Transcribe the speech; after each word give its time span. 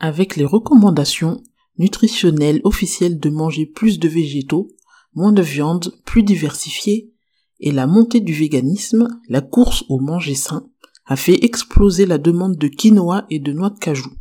avec 0.00 0.36
les 0.36 0.44
recommandations 0.44 1.42
nutritionnelles 1.78 2.60
officielles 2.64 3.20
de 3.20 3.30
manger 3.30 3.66
plus 3.66 3.98
de 3.98 4.08
végétaux, 4.08 4.68
moins 5.14 5.32
de 5.32 5.42
viande, 5.42 5.94
plus 6.04 6.22
diversifiée, 6.22 7.12
et 7.60 7.72
la 7.72 7.86
montée 7.86 8.20
du 8.20 8.32
véganisme, 8.32 9.08
la 9.28 9.40
course 9.42 9.84
au 9.88 10.00
manger 10.00 10.34
sain, 10.34 10.68
a 11.06 11.16
fait 11.16 11.44
exploser 11.44 12.06
la 12.06 12.18
demande 12.18 12.56
de 12.56 12.68
quinoa 12.68 13.26
et 13.30 13.38
de 13.38 13.52
noix 13.52 13.70
de 13.70 13.78
cajou, 13.78 14.12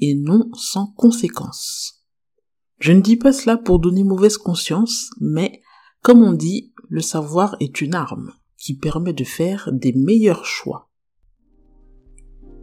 et 0.00 0.14
non 0.14 0.50
sans 0.54 0.86
conséquences. 0.96 2.04
Je 2.78 2.92
ne 2.92 3.00
dis 3.00 3.16
pas 3.16 3.32
cela 3.32 3.56
pour 3.56 3.78
donner 3.78 4.04
mauvaise 4.04 4.38
conscience, 4.38 5.10
mais, 5.20 5.62
comme 6.02 6.22
on 6.22 6.32
dit, 6.32 6.72
le 6.88 7.00
savoir 7.00 7.56
est 7.60 7.80
une 7.80 7.94
arme 7.94 8.32
qui 8.56 8.76
permet 8.76 9.12
de 9.12 9.24
faire 9.24 9.70
des 9.72 9.92
meilleurs 9.92 10.44
choix. 10.44 10.90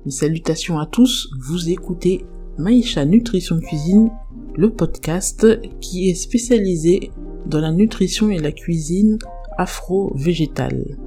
Salutations 0.07 0.79
à 0.79 0.86
tous, 0.86 1.29
vous 1.39 1.70
écoutez 1.70 2.25
Maïcha 2.60 3.05
Nutrition 3.05 3.58
Cuisine, 3.62 4.12
le 4.58 4.70
podcast 4.70 5.48
qui 5.80 6.09
est 6.09 6.13
spécialisé 6.13 7.09
dans 7.45 7.62
la 7.62 7.72
nutrition 7.72 8.30
et 8.31 8.38
la 8.38 8.52
cuisine 8.52 9.17
afro-végétale. 9.58 10.98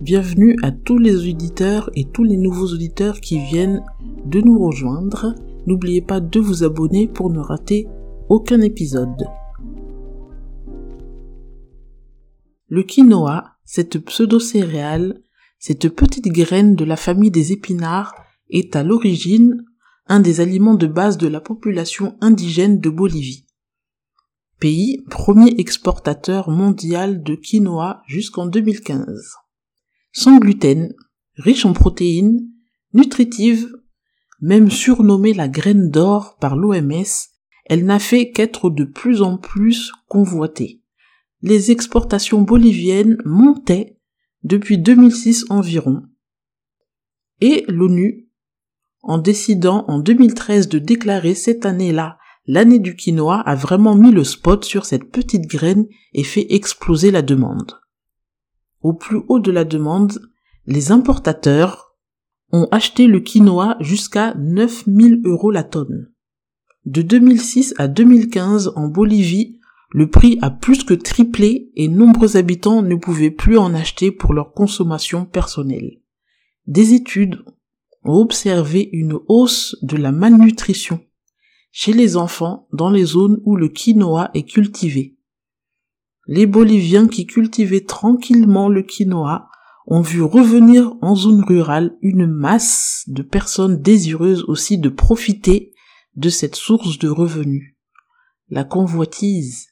Bienvenue 0.00 0.56
à 0.62 0.70
tous 0.70 0.98
les 0.98 1.28
auditeurs 1.28 1.90
et 1.96 2.04
tous 2.04 2.22
les 2.22 2.36
nouveaux 2.36 2.68
auditeurs 2.68 3.20
qui 3.20 3.40
viennent 3.40 3.82
de 4.24 4.40
nous 4.40 4.64
rejoindre. 4.64 5.34
N'oubliez 5.66 6.00
pas 6.00 6.20
de 6.20 6.38
vous 6.38 6.62
abonner 6.62 7.08
pour 7.08 7.28
ne 7.28 7.40
rater 7.40 7.88
aucun 8.28 8.60
épisode. 8.60 9.26
Le 12.68 12.84
quinoa, 12.84 13.56
cette 13.64 13.98
pseudo-céréale, 13.98 15.24
cette 15.58 15.88
petite 15.88 16.28
graine 16.28 16.76
de 16.76 16.84
la 16.84 16.96
famille 16.96 17.32
des 17.32 17.50
épinards, 17.50 18.14
est 18.48 18.76
à 18.76 18.84
l'origine 18.84 19.64
un 20.10 20.18
des 20.18 20.40
aliments 20.40 20.74
de 20.74 20.88
base 20.88 21.18
de 21.18 21.28
la 21.28 21.40
population 21.40 22.18
indigène 22.20 22.80
de 22.80 22.90
Bolivie. 22.90 23.46
Pays 24.58 25.04
premier 25.08 25.54
exportateur 25.58 26.50
mondial 26.50 27.22
de 27.22 27.36
quinoa 27.36 28.02
jusqu'en 28.08 28.46
2015. 28.46 29.06
Sans 30.12 30.38
gluten, 30.38 30.92
riche 31.36 31.64
en 31.64 31.72
protéines, 31.72 32.40
nutritive, 32.92 33.72
même 34.40 34.68
surnommée 34.68 35.32
la 35.32 35.46
graine 35.46 35.90
d'or 35.90 36.36
par 36.40 36.56
l'OMS, 36.56 37.04
elle 37.66 37.84
n'a 37.84 38.00
fait 38.00 38.32
qu'être 38.32 38.68
de 38.68 38.82
plus 38.82 39.22
en 39.22 39.38
plus 39.38 39.92
convoitée. 40.08 40.82
Les 41.40 41.70
exportations 41.70 42.42
boliviennes 42.42 43.16
montaient 43.24 43.96
depuis 44.42 44.76
2006 44.76 45.46
environ, 45.50 46.02
et 47.40 47.64
l'ONU 47.68 48.29
en 49.02 49.18
décidant 49.18 49.84
en 49.88 49.98
2013 49.98 50.68
de 50.68 50.78
déclarer 50.78 51.34
cette 51.34 51.66
année-là 51.66 52.18
l'année 52.46 52.78
du 52.78 52.96
quinoa 52.96 53.40
a 53.40 53.54
vraiment 53.54 53.94
mis 53.94 54.10
le 54.10 54.24
spot 54.24 54.64
sur 54.64 54.84
cette 54.84 55.10
petite 55.10 55.46
graine 55.46 55.86
et 56.12 56.24
fait 56.24 56.52
exploser 56.54 57.10
la 57.10 57.22
demande. 57.22 57.80
Au 58.82 58.92
plus 58.92 59.20
haut 59.28 59.40
de 59.40 59.52
la 59.52 59.64
demande, 59.64 60.20
les 60.66 60.90
importateurs 60.90 61.96
ont 62.52 62.66
acheté 62.70 63.06
le 63.06 63.20
quinoa 63.20 63.76
jusqu'à 63.80 64.34
9000 64.34 65.22
euros 65.24 65.50
la 65.50 65.64
tonne. 65.64 66.10
De 66.86 67.02
2006 67.02 67.74
à 67.78 67.88
2015 67.88 68.72
en 68.74 68.88
Bolivie, 68.88 69.60
le 69.92 70.08
prix 70.08 70.38
a 70.40 70.50
plus 70.50 70.84
que 70.84 70.94
triplé 70.94 71.70
et 71.76 71.88
nombreux 71.88 72.36
habitants 72.36 72.82
ne 72.82 72.94
pouvaient 72.94 73.30
plus 73.30 73.58
en 73.58 73.74
acheter 73.74 74.10
pour 74.10 74.34
leur 74.34 74.52
consommation 74.52 75.24
personnelle. 75.24 76.00
Des 76.66 76.94
études 76.94 77.44
observé 78.04 78.88
une 78.92 79.18
hausse 79.28 79.76
de 79.82 79.96
la 79.96 80.12
malnutrition 80.12 81.00
chez 81.72 81.92
les 81.92 82.16
enfants 82.16 82.66
dans 82.72 82.90
les 82.90 83.04
zones 83.04 83.40
où 83.44 83.56
le 83.56 83.68
quinoa 83.68 84.30
est 84.34 84.42
cultivé. 84.42 85.16
Les 86.26 86.46
Boliviens 86.46 87.08
qui 87.08 87.26
cultivaient 87.26 87.84
tranquillement 87.84 88.68
le 88.68 88.82
quinoa 88.82 89.48
ont 89.86 90.00
vu 90.00 90.22
revenir 90.22 90.92
en 91.00 91.14
zone 91.14 91.44
rurale 91.44 91.96
une 92.00 92.26
masse 92.26 93.04
de 93.08 93.22
personnes 93.22 93.80
désireuses 93.80 94.44
aussi 94.44 94.78
de 94.78 94.88
profiter 94.88 95.74
de 96.16 96.28
cette 96.28 96.56
source 96.56 96.98
de 96.98 97.08
revenus. 97.08 97.76
La 98.48 98.64
convoitise 98.64 99.68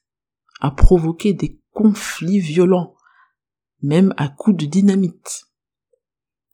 a 0.61 0.71
provoqué 0.71 1.33
des 1.33 1.61
conflits 1.73 2.41
violents, 2.41 2.95
même 3.83 4.15
à 4.17 4.29
coups 4.29 4.57
de 4.57 4.67
dynamite 4.67 5.48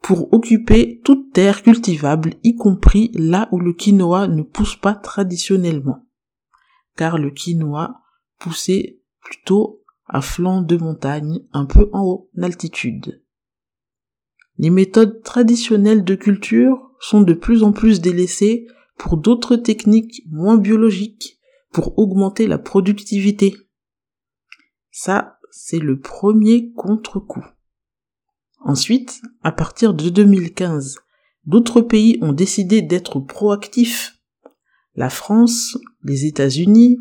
pour 0.05 0.35
occuper 0.35 1.01
toute 1.03 1.33
terre 1.33 1.63
cultivable, 1.63 2.35
y 2.43 2.57
compris 2.57 3.11
là 3.15 3.49
où 3.53 3.59
le 3.59 3.73
quinoa 3.73 4.29
ne 4.29 4.43
pousse 4.43 4.77
pas 4.77 4.93
traditionnellement, 4.93 6.05
car 6.95 7.17
le 7.17 7.31
quinoa 7.31 8.03
poussait 8.39 9.01
plutôt 9.23 9.83
à 10.07 10.21
flanc 10.21 10.61
de 10.61 10.77
montagne, 10.77 11.41
un 11.55 11.65
peu 11.65 11.89
en 11.95 12.05
haut 12.05 12.31
altitude. 12.39 13.25
Les 14.59 14.69
méthodes 14.69 15.23
traditionnelles 15.23 16.05
de 16.05 16.15
culture 16.15 16.91
sont 17.01 17.23
de 17.23 17.33
plus 17.33 17.63
en 17.63 17.73
plus 17.73 18.03
délaissées 18.03 18.67
pour 18.99 19.17
d'autres 19.17 19.57
techniques 19.57 20.21
moins 20.31 20.59
biologiques 20.59 21.41
pour 21.73 21.99
augmenter 21.99 22.47
la 22.47 22.59
productivité. 22.59 23.57
Ça, 24.91 25.39
c'est 25.51 25.81
le 25.81 25.99
premier 25.99 26.75
contre-coup. 26.75 27.45
Ensuite, 28.65 29.21
à 29.43 29.53
partir 29.53 29.93
de 29.93 30.09
2015, 30.09 30.97
d'autres 31.45 31.83
pays 31.83 32.19
ont 32.23 32.33
décidé 32.33 32.81
d'être 32.81 33.21
proactifs. 33.21 34.19
La 34.95 35.11
France, 35.11 35.77
les 36.03 36.25
États-Unis, 36.25 36.97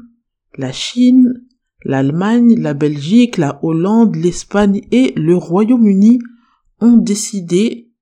la 0.58 0.74
Chine, 0.74 1.46
l'Allemagne, 1.86 2.60
la 2.60 2.74
Belgique, 2.74 3.38
la 3.38 3.60
Hollande, 3.64 4.16
l'Espagne 4.16 4.82
et 4.92 5.14
le 5.16 5.38
Royaume-Uni 5.38 6.20
ont 6.82 6.98
décidé, 6.98 7.94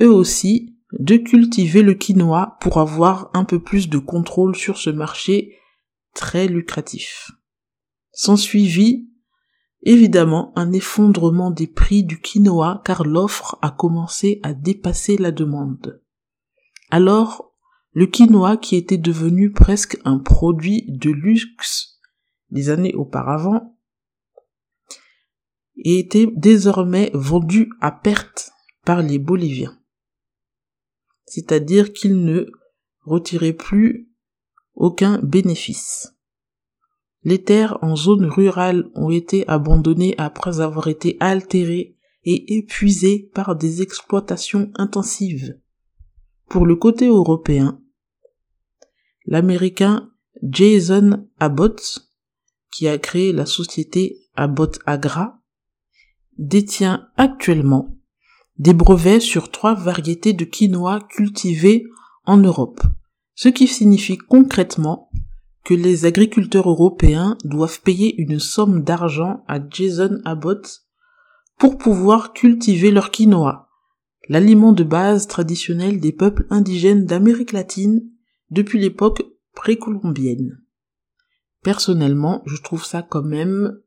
eux 0.00 0.12
aussi, 0.12 0.74
de 0.98 1.16
cultiver 1.16 1.82
le 1.82 1.94
quinoa 1.94 2.56
pour 2.60 2.78
avoir 2.78 3.30
un 3.34 3.44
peu 3.44 3.60
plus 3.60 3.90
de 3.90 3.98
contrôle 3.98 4.56
sur 4.56 4.78
ce 4.78 4.90
marché 4.90 5.58
très 6.14 6.48
lucratif. 6.48 7.30
S'ensuivit 8.12 9.10
Évidemment, 9.84 10.52
un 10.56 10.72
effondrement 10.72 11.50
des 11.50 11.66
prix 11.66 12.04
du 12.04 12.18
quinoa 12.18 12.80
car 12.86 13.04
l'offre 13.04 13.58
a 13.60 13.70
commencé 13.70 14.40
à 14.42 14.54
dépasser 14.54 15.18
la 15.18 15.30
demande. 15.30 16.02
Alors, 16.90 17.54
le 17.92 18.06
quinoa 18.06 18.56
qui 18.56 18.76
était 18.76 18.98
devenu 18.98 19.52
presque 19.52 20.00
un 20.06 20.18
produit 20.18 20.86
de 20.88 21.10
luxe 21.10 22.00
des 22.50 22.70
années 22.70 22.94
auparavant 22.94 23.76
était 25.76 26.28
désormais 26.34 27.10
vendu 27.12 27.68
à 27.80 27.92
perte 27.92 28.52
par 28.86 29.02
les 29.02 29.18
Boliviens. 29.18 29.78
C'est-à-dire 31.26 31.92
qu'ils 31.92 32.24
ne 32.24 32.46
retiraient 33.02 33.52
plus 33.52 34.08
aucun 34.74 35.18
bénéfice. 35.18 36.13
Les 37.24 37.42
terres 37.42 37.78
en 37.80 37.96
zone 37.96 38.26
rurale 38.26 38.90
ont 38.94 39.10
été 39.10 39.48
abandonnées 39.48 40.14
après 40.18 40.60
avoir 40.60 40.88
été 40.88 41.16
altérées 41.20 41.96
et 42.24 42.56
épuisées 42.56 43.30
par 43.34 43.56
des 43.56 43.82
exploitations 43.82 44.70
intensives. 44.76 45.58
Pour 46.48 46.66
le 46.66 46.76
côté 46.76 47.06
européen, 47.06 47.80
l'américain 49.26 50.10
Jason 50.42 51.26
Abbott, 51.40 52.10
qui 52.70 52.88
a 52.88 52.98
créé 52.98 53.32
la 53.32 53.46
société 53.46 54.18
Abbott 54.36 54.78
Agra, 54.84 55.40
détient 56.36 57.08
actuellement 57.16 57.96
des 58.58 58.74
brevets 58.74 59.20
sur 59.20 59.50
trois 59.50 59.74
variétés 59.74 60.32
de 60.32 60.44
quinoa 60.44 61.00
cultivées 61.08 61.86
en 62.24 62.36
Europe, 62.36 62.82
ce 63.34 63.48
qui 63.48 63.66
signifie 63.66 64.18
concrètement 64.18 65.03
que 65.64 65.74
les 65.74 66.04
agriculteurs 66.04 66.68
européens 66.68 67.38
doivent 67.44 67.80
payer 67.80 68.20
une 68.20 68.38
somme 68.38 68.82
d'argent 68.82 69.44
à 69.48 69.58
Jason 69.68 70.20
Abbott 70.24 70.82
pour 71.58 71.78
pouvoir 71.78 72.32
cultiver 72.32 72.90
leur 72.90 73.10
quinoa, 73.10 73.70
l'aliment 74.28 74.72
de 74.72 74.84
base 74.84 75.26
traditionnel 75.26 76.00
des 76.00 76.12
peuples 76.12 76.46
indigènes 76.50 77.06
d'Amérique 77.06 77.52
latine 77.52 78.02
depuis 78.50 78.78
l'époque 78.78 79.22
précolombienne. 79.54 80.60
Personnellement, 81.62 82.42
je 82.44 82.60
trouve 82.60 82.84
ça 82.84 83.02
quand 83.02 83.22
même 83.22 83.80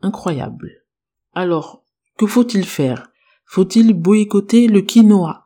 incroyable. 0.00 0.70
Alors, 1.32 1.84
que 2.16 2.26
faut-il 2.26 2.64
faire? 2.64 3.10
Faut-il 3.46 3.94
boycotter 3.94 4.68
le 4.68 4.80
quinoa? 4.80 5.42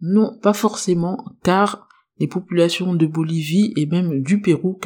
Non, 0.00 0.38
pas 0.40 0.52
forcément, 0.52 1.24
car 1.42 1.83
les 2.18 2.28
populations 2.28 2.94
de 2.94 3.06
Bolivie 3.06 3.72
et 3.76 3.86
même 3.86 4.22
du 4.22 4.40
Pérou, 4.40 4.78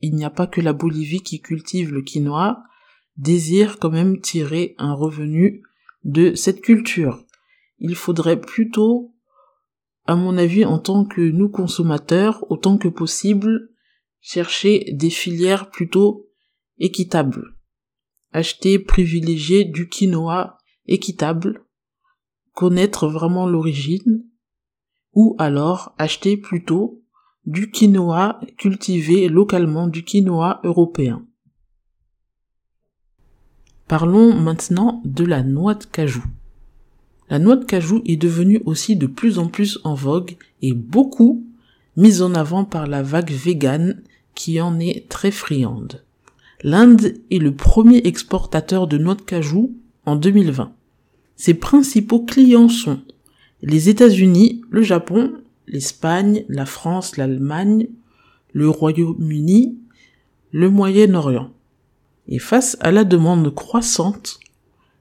il 0.00 0.14
n'y 0.14 0.24
a 0.24 0.30
pas 0.30 0.46
que 0.46 0.60
la 0.60 0.72
Bolivie 0.72 1.22
qui 1.22 1.40
cultive 1.40 1.92
le 1.92 2.02
quinoa, 2.02 2.62
désirent 3.16 3.78
quand 3.78 3.90
même 3.90 4.20
tirer 4.20 4.74
un 4.78 4.92
revenu 4.92 5.62
de 6.02 6.34
cette 6.34 6.60
culture. 6.60 7.24
Il 7.78 7.94
faudrait 7.94 8.40
plutôt 8.40 9.14
à 10.06 10.16
mon 10.16 10.36
avis, 10.36 10.64
en 10.64 10.78
tant 10.78 11.04
que 11.04 11.20
nous 11.20 11.48
consommateurs, 11.48 12.44
autant 12.50 12.76
que 12.76 12.88
possible, 12.88 13.70
chercher 14.20 14.92
des 14.92 15.10
filières 15.10 15.70
plutôt 15.70 16.28
équitables. 16.78 17.54
Acheter, 18.32 18.78
privilégier 18.78 19.64
du 19.64 19.88
quinoa 19.88 20.58
équitable, 20.86 21.64
connaître 22.52 23.08
vraiment 23.08 23.48
l'origine, 23.48 24.26
ou 25.14 25.36
alors 25.38 25.94
acheter 25.98 26.36
plutôt 26.36 27.00
du 27.46 27.70
quinoa 27.70 28.40
cultivé 28.56 29.28
localement, 29.28 29.86
du 29.86 30.02
quinoa 30.02 30.60
européen. 30.64 31.24
Parlons 33.86 34.34
maintenant 34.34 35.02
de 35.04 35.24
la 35.24 35.42
noix 35.42 35.74
de 35.74 35.84
cajou. 35.84 36.24
La 37.30 37.38
noix 37.38 37.56
de 37.56 37.64
cajou 37.64 38.02
est 38.06 38.16
devenue 38.16 38.62
aussi 38.64 38.96
de 38.96 39.06
plus 39.06 39.38
en 39.38 39.48
plus 39.48 39.78
en 39.84 39.94
vogue 39.94 40.36
et 40.62 40.72
beaucoup 40.72 41.44
mise 41.96 42.22
en 42.22 42.34
avant 42.34 42.64
par 42.64 42.86
la 42.86 43.02
vague 43.02 43.30
végane 43.30 44.02
qui 44.34 44.60
en 44.60 44.78
est 44.80 45.08
très 45.08 45.30
friande. 45.30 46.02
L'Inde 46.62 47.14
est 47.30 47.38
le 47.38 47.54
premier 47.54 47.98
exportateur 48.04 48.86
de 48.86 48.98
noix 48.98 49.14
de 49.14 49.22
cajou 49.22 49.74
en 50.06 50.16
2020. 50.16 50.72
Ses 51.36 51.54
principaux 51.54 52.24
clients 52.24 52.68
sont 52.68 53.00
les 53.64 53.88
États-Unis, 53.88 54.62
le 54.70 54.82
Japon, 54.82 55.32
l'Espagne, 55.66 56.44
la 56.48 56.66
France, 56.66 57.16
l'Allemagne, 57.16 57.88
le 58.52 58.68
Royaume-Uni, 58.68 59.78
le 60.52 60.70
Moyen-Orient. 60.70 61.50
Et 62.28 62.38
face 62.38 62.76
à 62.80 62.92
la 62.92 63.04
demande 63.04 63.54
croissante, 63.54 64.38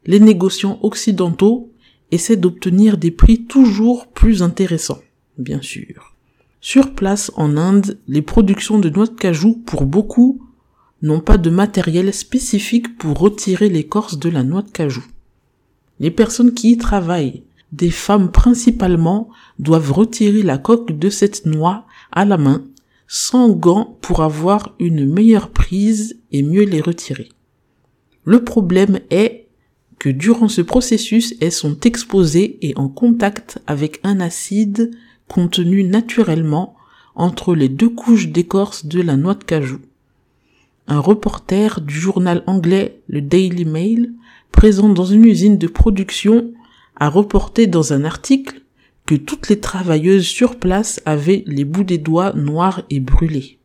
les 0.06 0.20
négociants 0.20 0.80
occidentaux 0.82 1.72
essaient 2.12 2.38
d'obtenir 2.38 2.98
des 2.98 3.12
prix 3.12 3.44
toujours 3.46 4.08
plus 4.08 4.42
intéressants, 4.42 5.02
bien 5.38 5.62
sûr. 5.62 6.16
Sur 6.62 6.94
place 6.94 7.32
en 7.36 7.58
Inde, 7.58 8.00
les 8.08 8.22
productions 8.22 8.80
de 8.80 8.90
noix 8.90 9.08
de 9.08 9.12
cajou, 9.12 9.62
pour 9.66 9.86
beaucoup, 9.86 10.42
n'ont 11.02 11.20
pas 11.20 11.38
de 11.38 11.50
matériel 11.50 12.14
spécifique 12.14 12.98
pour 12.98 13.20
retirer 13.20 13.68
l'écorce 13.68 14.18
de 14.18 14.30
la 14.30 14.44
noix 14.44 14.62
de 14.62 14.72
cajou. 14.72 15.04
Les 16.00 16.12
personnes 16.12 16.54
qui 16.54 16.72
y 16.72 16.78
travaillent, 16.78 17.44
des 17.74 17.92
femmes 17.92 18.32
principalement, 18.32 19.30
doivent 19.60 19.92
retirer 19.92 20.44
la 20.44 20.58
coque 20.58 20.98
de 20.98 21.10
cette 21.10 21.46
noix 21.46 21.86
à 22.12 22.24
la 22.24 22.38
main, 22.38 22.64
sans 23.08 23.50
gants 23.50 23.98
pour 24.02 24.22
avoir 24.22 24.76
une 24.80 25.06
meilleure 25.12 25.50
prise 25.50 26.20
et 26.32 26.44
mieux 26.44 26.64
les 26.64 26.82
retirer. 26.82 27.30
Le 28.26 28.44
problème 28.44 29.00
est 29.10 29.48
que 30.00 30.10
durant 30.10 30.48
ce 30.48 30.62
processus, 30.62 31.34
elles 31.42 31.52
sont 31.52 31.80
exposées 31.82 32.58
et 32.62 32.74
en 32.78 32.90
contact 32.90 33.60
avec 33.68 34.00
un 34.04 34.20
acide 34.20 34.92
contenu 35.28 35.84
naturellement 35.84 36.76
entre 37.16 37.56
les 37.56 37.70
deux 37.70 37.90
couches 37.90 38.30
d'écorce 38.30 38.86
de 38.86 39.02
la 39.02 39.18
noix 39.18 39.36
de 39.36 39.44
cajou. 39.44 39.80
Un 40.88 41.00
reporter 41.00 41.82
du 41.82 41.94
journal 41.94 42.44
anglais 42.46 43.02
le 43.08 43.22
Daily 43.22 43.66
Mail, 43.66 44.14
présent 44.52 44.90
dans 44.90 45.06
une 45.06 45.26
usine 45.26 45.58
de 45.58 45.68
production, 45.68 46.52
a 46.96 47.10
reporté 47.10 47.68
dans 47.68 47.94
un 47.94 48.06
article 48.06 48.62
que 49.06 49.16
toutes 49.16 49.50
les 49.50 49.60
travailleuses 49.60 50.26
sur 50.26 50.58
place 50.58 51.02
avaient 51.06 51.44
les 51.46 51.66
bouts 51.66 51.84
des 51.84 51.98
doigts 51.98 52.34
noirs 52.34 52.84
et 52.90 53.00
brûlés. 53.00 53.60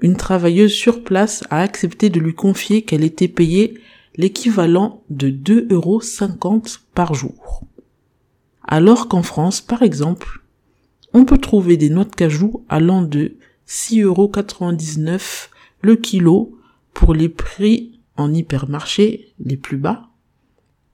Une 0.00 0.16
travailleuse 0.16 0.72
sur 0.72 1.02
place 1.02 1.42
a 1.50 1.60
accepté 1.60 2.10
de 2.10 2.20
lui 2.20 2.34
confier 2.34 2.82
qu'elle 2.82 3.04
était 3.04 3.28
payée 3.28 3.80
l'équivalent 4.16 5.02
de 5.10 5.30
2,50 5.30 5.72
euros 5.72 6.00
par 6.94 7.14
jour. 7.14 7.62
Alors 8.62 9.08
qu'en 9.08 9.22
France, 9.22 9.60
par 9.60 9.82
exemple, 9.82 10.42
on 11.12 11.24
peut 11.24 11.38
trouver 11.38 11.76
des 11.76 11.88
noix 11.88 12.04
de 12.04 12.14
cajou 12.14 12.64
allant 12.68 13.02
de 13.02 13.36
6,99 13.68 14.04
euros 14.04 14.32
le 15.82 15.96
kilo 15.96 16.58
pour 16.92 17.14
les 17.14 17.28
prix 17.28 18.00
en 18.16 18.32
hypermarché 18.32 19.32
les 19.38 19.56
plus 19.56 19.76
bas 19.76 20.08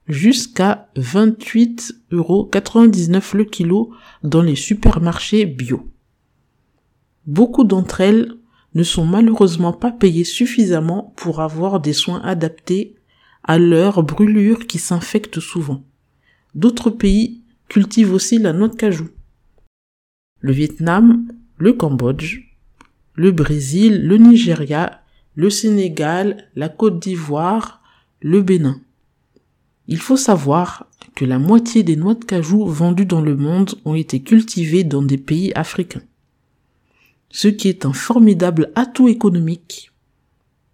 jusqu'à 0.07 0.89
28,99 0.97 2.01
euros 2.11 2.49
le 3.33 3.43
kilo 3.43 3.93
dans 4.23 4.41
les 4.41 4.55
supermarchés 4.55 5.45
bio. 5.45 5.89
Beaucoup 7.25 7.63
d'entre 7.63 8.01
elles 8.01 8.35
ne 8.75 8.83
sont 8.83 9.05
malheureusement 9.05 9.73
pas 9.73 9.91
payées 9.91 10.23
suffisamment 10.23 11.13
pour 11.15 11.41
avoir 11.41 11.79
des 11.79 11.93
soins 11.93 12.21
adaptés 12.21 12.95
à 13.43 13.57
leurs 13.59 14.03
brûlures 14.03 14.67
qui 14.67 14.79
s'infectent 14.79 15.39
souvent. 15.39 15.83
D'autres 16.55 16.89
pays 16.89 17.41
cultivent 17.67 18.13
aussi 18.13 18.39
la 18.39 18.53
noix 18.53 18.67
de 18.67 18.75
cajou. 18.75 19.09
Le 20.39 20.51
Vietnam, 20.51 21.27
le 21.57 21.73
Cambodge, 21.73 22.41
le 23.15 23.31
Brésil, 23.31 24.05
le 24.05 24.17
Nigeria, 24.17 25.01
le 25.35 25.49
Sénégal, 25.49 26.49
la 26.55 26.69
Côte 26.69 26.99
d'Ivoire, 26.99 27.81
le 28.21 28.41
Bénin. 28.41 28.81
Il 29.87 29.99
faut 29.99 30.17
savoir 30.17 30.87
que 31.15 31.25
la 31.25 31.39
moitié 31.39 31.83
des 31.83 31.95
noix 31.95 32.15
de 32.15 32.23
cajou 32.23 32.65
vendues 32.65 33.05
dans 33.05 33.21
le 33.21 33.35
monde 33.35 33.75
ont 33.85 33.95
été 33.95 34.21
cultivées 34.21 34.83
dans 34.83 35.01
des 35.01 35.17
pays 35.17 35.51
africains. 35.53 36.03
Ce 37.29 37.47
qui 37.47 37.67
est 37.67 37.85
un 37.85 37.93
formidable 37.93 38.71
atout 38.75 39.07
économique 39.07 39.91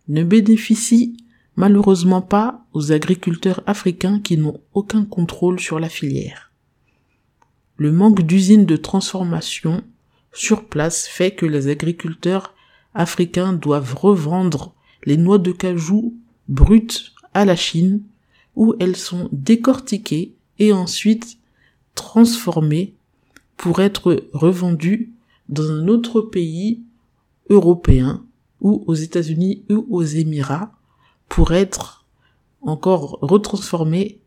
ne 0.07 0.23
bénéficie 0.23 1.17
malheureusement 1.55 2.21
pas 2.21 2.65
aux 2.73 2.91
agriculteurs 2.91 3.61
africains 3.67 4.19
qui 4.19 4.37
n'ont 4.37 4.61
aucun 4.73 5.05
contrôle 5.05 5.59
sur 5.59 5.79
la 5.79 5.89
filière. 5.89 6.51
Le 7.77 7.91
manque 7.91 8.21
d'usines 8.21 8.65
de 8.65 8.77
transformation 8.77 9.83
sur 10.33 10.65
place 10.65 11.07
fait 11.07 11.31
que 11.31 11.45
les 11.45 11.67
agriculteurs 11.67 12.53
africains 12.93 13.53
doivent 13.53 13.95
revendre 13.95 14.73
les 15.05 15.17
noix 15.17 15.37
de 15.37 15.51
cajou 15.51 16.15
brutes 16.47 17.13
à 17.33 17.45
la 17.45 17.55
Chine 17.55 18.03
où 18.59 18.75
elles 18.79 18.97
sont 18.97 19.29
décortiquées 19.31 20.35
et 20.59 20.73
ensuite 20.73 21.37
transformées 21.95 22.93
pour 23.55 23.79
être 23.79 24.25
revendues 24.33 25.13
dans 25.47 25.71
un 25.71 25.87
autre 25.87 26.19
pays 26.19 26.81
européen 27.49 28.21
ou 28.59 28.83
aux 28.85 28.95
États-Unis 28.95 29.63
ou 29.69 29.87
aux 29.89 30.03
Émirats 30.03 30.73
pour 31.29 31.53
être 31.53 32.05
encore 32.61 33.17
retransformées 33.21 34.19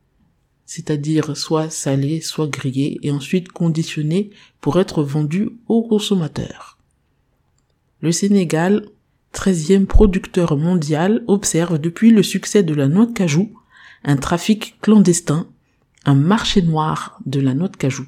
c'est-à-dire 0.65 1.37
soit 1.37 1.69
salé, 1.69 2.23
soit 2.23 2.47
grillé, 2.47 2.99
et 3.03 3.11
ensuite 3.11 3.51
conditionné 3.51 4.31
pour 4.63 4.81
être 4.81 5.03
vendu 5.03 5.51
aux 5.69 5.83
consommateurs. 5.83 6.79
Le 8.01 8.11
Sénégal, 8.11 8.87
13e 9.35 9.85
producteur 9.85 10.57
mondial, 10.57 11.25
observe 11.27 11.79
depuis 11.79 12.11
le 12.11 12.23
succès 12.23 12.63
de 12.63 12.73
la 12.73 12.89
noix 12.89 13.05
de 13.05 13.13
cajou 13.13 13.51
un 14.05 14.17
trafic 14.17 14.77
clandestin, 14.81 15.47
un 16.05 16.15
marché 16.15 16.63
noir 16.63 17.21
de 17.27 17.41
la 17.41 17.55
noix 17.55 17.69
de 17.69 17.77
cajou, 17.77 18.07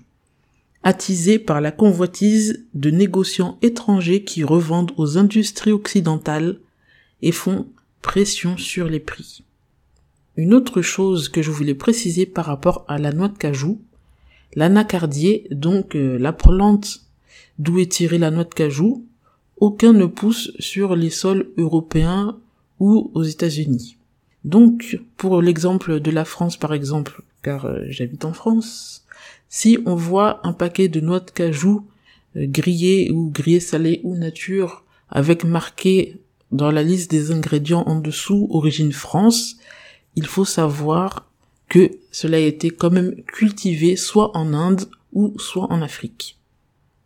attisé 0.83 1.39
par 1.39 1.61
la 1.61 1.71
convoitise 1.71 2.67
de 2.75 2.91
négociants 2.91 3.59
étrangers 3.63 4.25
qui 4.25 4.45
revendent 4.45 4.93
aux 4.97 5.17
industries 5.17 5.73
occidentales 5.73 6.59
et 7.23 7.33
font 7.33 7.67
pression 8.03 8.57
sur 8.57 8.87
les 8.87 9.01
prix. 9.01 9.45
Une 10.37 10.53
autre 10.53 10.83
chose 10.83 11.29
que 11.29 11.43
je 11.43 11.51
voulais 11.51 11.75
préciser 11.75 12.27
par 12.27 12.47
rapport 12.47 12.85
à 12.89 12.99
la 12.99 13.13
noix 13.13 13.29
de 13.29 13.39
cajou, 13.39 13.81
l'anacardier, 14.57 15.47
donc 15.51 15.95
euh, 15.95 16.19
la 16.19 16.33
plante 16.33 17.01
d'où 17.59 17.79
est 17.79 17.91
tirée 17.91 18.19
la 18.19 18.31
noix 18.31 18.45
de 18.45 18.53
cajou, 18.53 19.07
aucun 19.59 19.93
ne 19.93 20.07
pousse 20.07 20.51
sur 20.59 20.97
les 20.97 21.11
sols 21.11 21.51
européens 21.57 22.39
ou 22.81 23.11
aux 23.15 23.23
États-Unis. 23.23 23.97
Donc, 24.45 25.01
pour 25.17 25.41
l'exemple 25.41 26.01
de 26.01 26.11
la 26.11 26.25
France 26.25 26.57
par 26.57 26.75
exemple, 26.75 27.23
car 27.43 27.65
euh, 27.65 27.81
j'habite 27.89 28.25
en 28.25 28.33
France, 28.33 29.05
si 29.49 29.79
on 29.87 29.95
voit 29.95 30.41
un 30.47 30.53
paquet 30.53 30.89
de 30.89 31.01
noix 31.01 31.21
de 31.21 31.31
cajou 31.31 31.87
euh, 32.37 32.47
ou 33.11 33.31
grillées 33.31 33.61
salées 33.61 34.01
ou 34.05 34.17
nature 34.17 34.85
avec 35.09 35.45
marqué 35.45 36.19
dans 36.53 36.71
la 36.71 36.83
liste 36.83 37.11
des 37.11 37.33
ingrédients 37.33 37.85
en 37.87 38.01
dessous 38.01 38.49
origine 38.51 38.93
France, 38.93 39.57
il 40.15 40.27
faut 40.27 40.45
savoir 40.45 41.31
que 41.69 41.91
cela 42.11 42.37
a 42.37 42.41
été 42.41 42.71
quand 42.71 42.91
même 42.91 43.17
cultivé 43.25 43.97
soit 43.97 44.37
en 44.37 44.53
Inde 44.53 44.85
ou 45.13 45.35
soit 45.39 45.73
en 45.73 45.83
Afrique. 45.83 46.39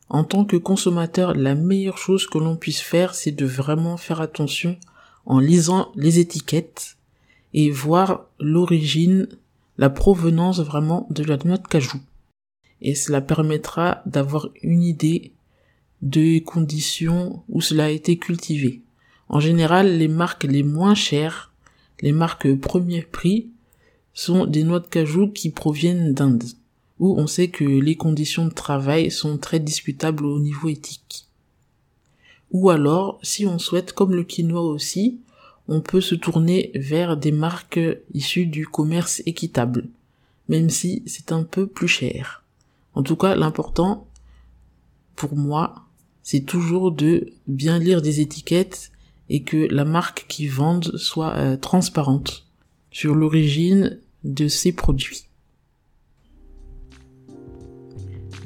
En 0.08 0.24
tant 0.24 0.44
que 0.44 0.56
consommateur, 0.56 1.34
la 1.34 1.54
meilleure 1.54 1.98
chose 1.98 2.26
que 2.26 2.38
l'on 2.38 2.56
puisse 2.56 2.80
faire, 2.80 3.14
c'est 3.14 3.32
de 3.32 3.46
vraiment 3.46 3.96
faire 3.96 4.20
attention 4.20 4.76
en 5.26 5.38
lisant 5.38 5.92
les 5.94 6.18
étiquettes 6.18 6.97
et 7.60 7.72
voir 7.72 8.26
l'origine, 8.38 9.26
la 9.78 9.90
provenance 9.90 10.60
vraiment 10.60 11.08
de 11.10 11.24
la 11.24 11.38
noix 11.44 11.56
de 11.56 11.66
cajou. 11.66 11.98
Et 12.80 12.94
cela 12.94 13.20
permettra 13.20 14.00
d'avoir 14.06 14.48
une 14.62 14.84
idée 14.84 15.32
des 16.00 16.44
conditions 16.44 17.42
où 17.48 17.60
cela 17.60 17.86
a 17.86 17.90
été 17.90 18.16
cultivé. 18.16 18.82
En 19.28 19.40
général, 19.40 19.98
les 19.98 20.06
marques 20.06 20.44
les 20.44 20.62
moins 20.62 20.94
chères 20.94 21.52
les 22.00 22.12
marques 22.12 22.54
premier 22.60 23.02
prix 23.02 23.50
sont 24.14 24.46
des 24.46 24.62
noix 24.62 24.78
de 24.78 24.86
cajou 24.86 25.28
qui 25.28 25.50
proviennent 25.50 26.14
d'Inde. 26.14 26.44
où 27.00 27.18
on 27.18 27.26
sait 27.26 27.48
que 27.48 27.64
les 27.64 27.96
conditions 27.96 28.46
de 28.46 28.54
travail 28.54 29.10
sont 29.10 29.36
très 29.36 29.58
discutables 29.58 30.24
au 30.24 30.38
niveau 30.38 30.68
éthique. 30.68 31.26
Ou 32.52 32.70
alors, 32.70 33.18
si 33.22 33.46
on 33.46 33.58
souhaite, 33.58 33.92
comme 33.92 34.14
le 34.14 34.22
quinoa 34.22 34.62
aussi, 34.62 35.20
on 35.68 35.80
peut 35.82 36.00
se 36.00 36.14
tourner 36.14 36.70
vers 36.74 37.16
des 37.16 37.32
marques 37.32 37.78
issues 38.14 38.46
du 38.46 38.66
commerce 38.66 39.22
équitable, 39.26 39.88
même 40.48 40.70
si 40.70 41.02
c'est 41.06 41.30
un 41.30 41.44
peu 41.44 41.66
plus 41.66 41.88
cher. 41.88 42.42
En 42.94 43.02
tout 43.02 43.16
cas, 43.16 43.36
l'important, 43.36 44.08
pour 45.14 45.36
moi, 45.36 45.84
c'est 46.22 46.40
toujours 46.40 46.90
de 46.90 47.32
bien 47.46 47.78
lire 47.78 48.02
des 48.02 48.20
étiquettes 48.20 48.90
et 49.28 49.42
que 49.42 49.56
la 49.70 49.84
marque 49.84 50.24
qui 50.28 50.46
vende 50.46 50.96
soit 50.96 51.34
euh, 51.36 51.56
transparente 51.56 52.46
sur 52.90 53.14
l'origine 53.14 54.00
de 54.24 54.48
ses 54.48 54.72
produits. 54.72 55.26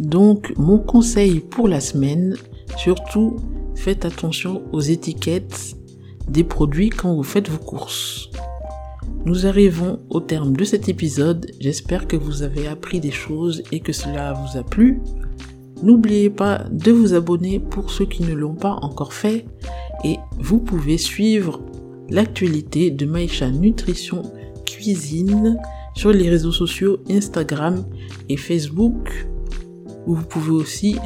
Donc, 0.00 0.52
mon 0.56 0.78
conseil 0.78 1.38
pour 1.38 1.68
la 1.68 1.80
semaine, 1.80 2.36
surtout, 2.76 3.36
faites 3.76 4.04
attention 4.04 4.62
aux 4.72 4.80
étiquettes 4.80 5.76
des 6.28 6.44
produits 6.44 6.90
quand 6.90 7.14
vous 7.14 7.22
faites 7.22 7.48
vos 7.48 7.58
courses. 7.58 8.30
Nous 9.24 9.46
arrivons 9.46 9.98
au 10.10 10.20
terme 10.20 10.56
de 10.56 10.64
cet 10.64 10.88
épisode. 10.88 11.50
J'espère 11.60 12.06
que 12.06 12.16
vous 12.16 12.42
avez 12.42 12.66
appris 12.66 13.00
des 13.00 13.10
choses 13.10 13.62
et 13.70 13.80
que 13.80 13.92
cela 13.92 14.32
vous 14.32 14.58
a 14.58 14.62
plu. 14.62 15.00
N'oubliez 15.82 16.30
pas 16.30 16.64
de 16.70 16.92
vous 16.92 17.14
abonner 17.14 17.58
pour 17.58 17.90
ceux 17.90 18.06
qui 18.06 18.22
ne 18.22 18.34
l'ont 18.34 18.54
pas 18.54 18.78
encore 18.82 19.12
fait 19.12 19.46
et 20.04 20.16
vous 20.38 20.58
pouvez 20.58 20.98
suivre 20.98 21.60
l'actualité 22.08 22.90
de 22.90 23.06
Maïcha 23.06 23.50
Nutrition 23.50 24.22
Cuisine 24.66 25.56
sur 25.94 26.12
les 26.12 26.28
réseaux 26.28 26.52
sociaux 26.52 26.98
Instagram 27.10 27.84
et 28.28 28.36
Facebook 28.36 29.26
vous 30.06 30.22
pouvez 30.22 30.50
aussi 30.50 30.96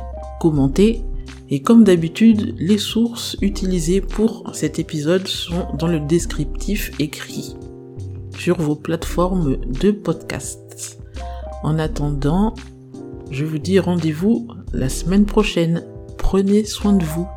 commenter 0.40 1.02
et 1.48 1.62
comme 1.62 1.84
d'habitude, 1.84 2.54
les 2.58 2.78
sources 2.78 3.36
utilisées 3.40 4.00
pour 4.00 4.50
cet 4.52 4.78
épisode 4.78 5.28
sont 5.28 5.68
dans 5.78 5.86
le 5.86 6.00
descriptif 6.00 6.90
écrit 6.98 7.56
sur 8.36 8.60
vos 8.60 8.74
plateformes 8.74 9.56
de 9.80 9.92
podcast. 9.92 10.98
En 11.62 11.78
attendant, 11.78 12.54
je 13.30 13.44
vous 13.44 13.58
dis 13.58 13.78
rendez-vous 13.78 14.48
la 14.72 14.88
semaine 14.88 15.24
prochaine. 15.24 15.84
Prenez 16.18 16.64
soin 16.64 16.92
de 16.92 17.04
vous. 17.04 17.28